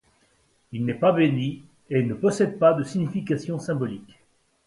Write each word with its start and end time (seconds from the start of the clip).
Il 0.71 0.83
n’est 0.83 0.95
pas 0.95 1.11
béni 1.11 1.61
et 1.91 2.01
ne 2.01 2.15
possède 2.15 2.57
pas 2.57 2.73
de 2.73 2.81
signification 2.81 3.59
symbolique. 3.59 4.17